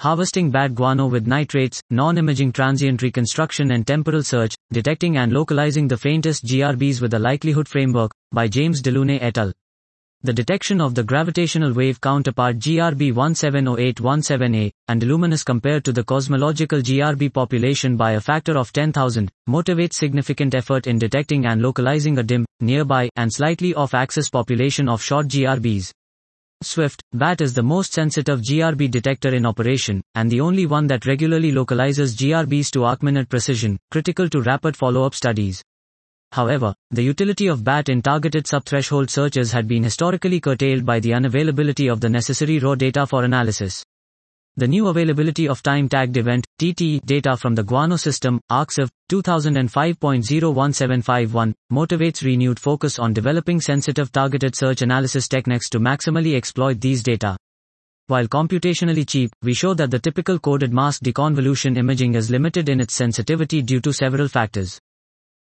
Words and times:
Harvesting 0.00 0.52
BAT 0.52 0.76
Guano 0.76 1.08
with 1.08 1.26
Nitrates, 1.26 1.82
Non-Imaging 1.90 2.52
Transient 2.52 3.02
Reconstruction 3.02 3.72
and 3.72 3.84
Temporal 3.84 4.22
Search, 4.22 4.54
Detecting 4.70 5.16
and 5.16 5.32
Localizing 5.32 5.88
the 5.88 5.96
Faintest 5.96 6.44
GRBs 6.44 7.02
with 7.02 7.14
a 7.14 7.18
Likelihood 7.18 7.66
Framework, 7.66 8.12
by 8.30 8.46
James 8.46 8.80
DeLaunay 8.80 9.18
et 9.20 9.36
al. 9.36 9.52
The 10.22 10.32
detection 10.32 10.80
of 10.80 10.94
the 10.94 11.02
gravitational 11.02 11.72
wave 11.72 12.00
counterpart 12.00 12.60
GRB 12.60 13.12
170817A, 13.12 14.70
underluminous 14.88 15.42
compared 15.42 15.84
to 15.86 15.92
the 15.92 16.04
cosmological 16.04 16.78
GRB 16.78 17.32
population 17.32 17.96
by 17.96 18.12
a 18.12 18.20
factor 18.20 18.56
of 18.56 18.72
10,000, 18.72 19.28
motivates 19.48 19.94
significant 19.94 20.54
effort 20.54 20.86
in 20.86 21.00
detecting 21.00 21.46
and 21.46 21.60
localizing 21.60 22.18
a 22.18 22.22
dim, 22.22 22.46
nearby, 22.60 23.08
and 23.16 23.32
slightly 23.32 23.74
off-axis 23.74 24.30
population 24.30 24.88
of 24.88 25.02
short 25.02 25.26
GRBs. 25.26 25.90
Swift, 26.60 27.02
BAT 27.12 27.40
is 27.40 27.54
the 27.54 27.62
most 27.62 27.92
sensitive 27.92 28.40
GRB 28.40 28.90
detector 28.90 29.32
in 29.32 29.46
operation, 29.46 30.02
and 30.16 30.28
the 30.28 30.40
only 30.40 30.66
one 30.66 30.88
that 30.88 31.06
regularly 31.06 31.52
localizes 31.52 32.16
GRBs 32.16 32.70
to 32.72 32.80
arcminute 32.80 33.28
precision, 33.28 33.78
critical 33.92 34.28
to 34.28 34.42
rapid 34.42 34.76
follow-up 34.76 35.14
studies. 35.14 35.62
However, 36.32 36.74
the 36.90 37.02
utility 37.02 37.46
of 37.46 37.62
BAT 37.62 37.88
in 37.88 38.02
targeted 38.02 38.44
subthreshold 38.44 39.08
searches 39.08 39.52
had 39.52 39.68
been 39.68 39.84
historically 39.84 40.40
curtailed 40.40 40.84
by 40.84 40.98
the 40.98 41.10
unavailability 41.12 41.90
of 41.90 42.00
the 42.00 42.08
necessary 42.08 42.58
raw 42.58 42.74
data 42.74 43.06
for 43.06 43.22
analysis. 43.22 43.84
The 44.58 44.66
new 44.66 44.88
availability 44.88 45.46
of 45.46 45.62
time-tagged 45.62 46.16
event, 46.16 46.44
TTE, 46.60 47.06
data 47.06 47.36
from 47.36 47.54
the 47.54 47.62
Guano 47.62 47.94
system, 47.94 48.40
arXiv, 48.50 48.88
2005.01751, 49.08 51.54
motivates 51.72 52.24
renewed 52.24 52.58
focus 52.58 52.98
on 52.98 53.12
developing 53.12 53.60
sensitive 53.60 54.10
targeted 54.10 54.56
search 54.56 54.82
analysis 54.82 55.28
techniques 55.28 55.70
to 55.70 55.78
maximally 55.78 56.34
exploit 56.34 56.80
these 56.80 57.04
data. 57.04 57.36
While 58.08 58.26
computationally 58.26 59.08
cheap, 59.08 59.30
we 59.44 59.54
show 59.54 59.74
that 59.74 59.92
the 59.92 60.00
typical 60.00 60.40
coded 60.40 60.72
mask 60.72 61.02
deconvolution 61.02 61.76
imaging 61.76 62.16
is 62.16 62.28
limited 62.28 62.68
in 62.68 62.80
its 62.80 62.94
sensitivity 62.94 63.62
due 63.62 63.80
to 63.82 63.92
several 63.92 64.26
factors. 64.26 64.80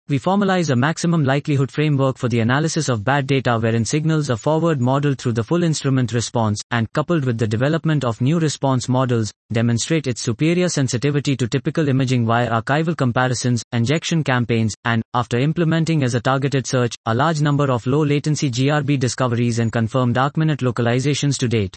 We 0.09 0.21
formalize 0.21 0.71
a 0.71 0.77
maximum 0.77 1.25
likelihood 1.25 1.73
framework 1.73 2.17
for 2.17 2.29
the 2.29 2.39
analysis 2.39 2.89
of 2.89 3.03
BAT 3.03 3.27
data 3.27 3.59
wherein 3.59 3.85
signals 3.85 4.31
are 4.31 4.37
forward 4.37 4.81
modeled 4.81 5.19
through 5.19 5.33
the 5.33 5.43
full 5.43 5.65
instrument 5.65 6.12
response, 6.12 6.61
and 6.71 6.93
coupled 6.93 7.25
with 7.25 7.39
the 7.39 7.47
development 7.49 8.05
of 8.05 8.21
new 8.21 8.39
response 8.39 8.89
models, 8.89 9.33
demonstrate 9.53 10.07
its 10.07 10.21
superior 10.21 10.69
sensitivity 10.69 11.34
to 11.34 11.49
typical 11.49 11.89
imaging 11.89 12.25
via 12.25 12.49
archival 12.49 12.97
comparisons, 12.97 13.65
injection 13.73 14.23
campaigns, 14.23 14.77
and, 14.84 15.03
after 15.12 15.39
implementing 15.39 16.05
as 16.05 16.15
a 16.15 16.21
targeted 16.21 16.69
search, 16.69 16.95
a 17.07 17.12
large 17.12 17.41
number 17.41 17.69
of 17.69 17.84
low 17.84 18.05
latency 18.05 18.49
GRB 18.49 19.01
discoveries 19.01 19.59
and 19.59 19.73
confirmed 19.73 20.15
arcminute 20.15 20.59
localizations 20.59 21.37
to 21.37 21.49
date. 21.49 21.75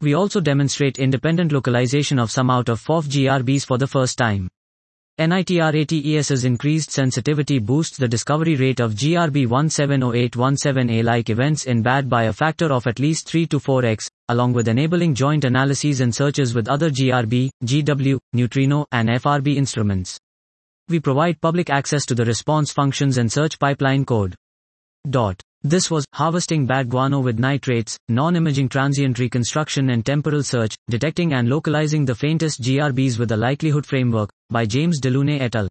We 0.00 0.14
also 0.14 0.40
demonstrate 0.40 1.00
independent 1.00 1.50
localization 1.50 2.20
of 2.20 2.30
some 2.30 2.50
out 2.50 2.68
of 2.68 2.80
FOV 2.80 3.08
GRBs 3.08 3.66
for 3.66 3.78
the 3.78 3.88
first 3.88 4.16
time. 4.16 4.48
NITRATES's 5.18 6.44
increased 6.44 6.92
sensitivity 6.92 7.58
boosts 7.58 7.96
the 7.98 8.06
discovery 8.06 8.54
rate 8.54 8.78
of 8.78 8.94
GRB 8.94 9.48
170817A 9.48 11.02
like 11.02 11.28
events 11.28 11.64
in 11.64 11.82
BAT 11.82 12.08
by 12.08 12.26
a 12.26 12.32
factor 12.32 12.72
of 12.72 12.86
at 12.86 13.00
least 13.00 13.28
3 13.28 13.48
to 13.48 13.58
4x, 13.58 14.08
along 14.28 14.52
with 14.52 14.68
enabling 14.68 15.16
joint 15.16 15.44
analyses 15.44 16.00
and 16.00 16.14
searches 16.14 16.54
with 16.54 16.68
other 16.68 16.88
GRB, 16.88 17.50
GW, 17.64 18.20
neutrino, 18.32 18.86
and 18.92 19.08
FRB 19.08 19.56
instruments. 19.56 20.20
We 20.88 21.00
provide 21.00 21.40
public 21.40 21.68
access 21.68 22.06
to 22.06 22.14
the 22.14 22.24
response 22.24 22.70
functions 22.72 23.18
and 23.18 23.30
search 23.30 23.58
pipeline 23.58 24.04
code. 24.04 24.36
Dot. 25.10 25.42
This 25.64 25.90
was 25.90 26.04
Harvesting 26.14 26.66
BAT 26.66 26.88
Guano 26.88 27.18
with 27.18 27.40
Nitrates, 27.40 27.98
Non-Imaging 28.08 28.68
Transient 28.68 29.18
Reconstruction 29.18 29.90
and 29.90 30.06
Temporal 30.06 30.44
Search, 30.44 30.76
Detecting 30.88 31.32
and 31.32 31.48
Localizing 31.48 32.04
the 32.04 32.14
Faintest 32.14 32.62
GRBs 32.62 33.18
with 33.18 33.32
a 33.32 33.36
Likelihood 33.36 33.84
Framework, 33.84 34.30
by 34.50 34.64
James 34.64 35.00
DeLaunay 35.00 35.40
et 35.40 35.56
al. 35.56 35.68